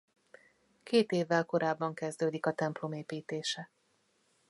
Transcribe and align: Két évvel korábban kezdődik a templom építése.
Két 0.83 1.11
évvel 1.11 1.45
korábban 1.45 1.93
kezdődik 1.93 2.45
a 2.45 2.53
templom 2.53 2.93
építése. 2.93 3.71